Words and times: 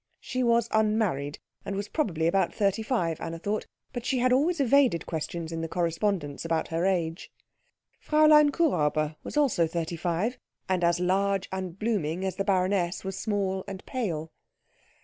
She 0.19 0.41
was 0.41 0.67
unmarried, 0.71 1.37
and 1.63 1.75
was 1.75 1.87
probably 1.87 2.25
about 2.25 2.55
thirty 2.55 2.81
five, 2.81 3.21
Anna 3.21 3.37
thought, 3.37 3.67
but 3.93 4.03
she 4.03 4.17
had 4.17 4.33
always 4.33 4.59
evaded 4.59 5.05
questions 5.05 5.51
in 5.51 5.61
the 5.61 5.67
correspondence 5.67 6.43
about 6.43 6.69
her 6.69 6.87
age. 6.87 7.31
Fräulein 8.03 8.49
Kuhräuber 8.49 9.15
was 9.23 9.37
also 9.37 9.67
thirty 9.67 9.95
five, 9.95 10.39
and 10.67 10.83
as 10.83 10.99
large 10.99 11.47
and 11.51 11.77
blooming 11.77 12.25
as 12.25 12.37
the 12.37 12.43
baroness 12.43 13.03
was 13.03 13.15
small 13.15 13.63
and 13.67 13.85
pale. 13.85 14.31